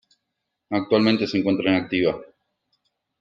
[0.71, 2.19] Actualmente se encuentra inactiva.